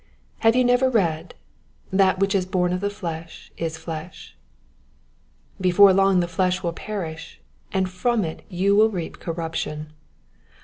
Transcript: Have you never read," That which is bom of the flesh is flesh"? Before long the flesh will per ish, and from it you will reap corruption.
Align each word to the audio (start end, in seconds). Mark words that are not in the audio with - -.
Have 0.39 0.55
you 0.55 0.63
never 0.65 0.89
read," 0.89 1.35
That 2.01 2.17
which 2.17 2.33
is 2.33 2.47
bom 2.47 2.71
of 2.73 2.81
the 2.81 2.89
flesh 2.89 3.51
is 3.55 3.77
flesh"? 3.77 4.35
Before 5.61 5.93
long 5.93 6.21
the 6.21 6.27
flesh 6.27 6.63
will 6.63 6.73
per 6.73 7.05
ish, 7.05 7.39
and 7.71 7.87
from 7.87 8.25
it 8.25 8.41
you 8.49 8.75
will 8.75 8.89
reap 8.89 9.19
corruption. 9.19 9.93